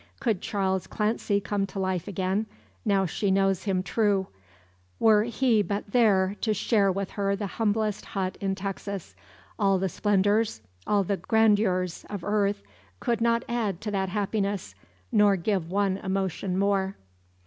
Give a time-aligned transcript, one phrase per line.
[0.19, 2.47] Could Charles Clancy come to life again,
[2.83, 4.25] now she knows him true
[4.99, 9.15] were he but there to share with her the humblest hut in Texas,
[9.59, 12.63] all the splendours, all the grandeurs of earth,
[12.99, 14.73] could not add to that happiness,
[15.11, 16.95] nor give one emotion more.